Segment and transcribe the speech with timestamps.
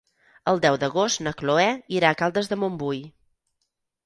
[0.53, 1.67] El deu d'agost na Cloè
[1.99, 3.05] irà a Caldes de Montbui.